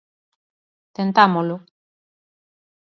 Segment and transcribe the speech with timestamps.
[0.95, 1.57] Tentámolo.